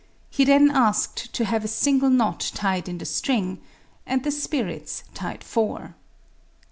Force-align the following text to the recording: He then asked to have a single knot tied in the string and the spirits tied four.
He 0.31 0.45
then 0.45 0.71
asked 0.71 1.31
to 1.33 1.45
have 1.45 1.63
a 1.63 1.67
single 1.67 2.09
knot 2.09 2.49
tied 2.55 2.89
in 2.89 2.97
the 2.97 3.05
string 3.05 3.59
and 4.03 4.23
the 4.23 4.31
spirits 4.31 5.03
tied 5.13 5.43
four. 5.43 5.93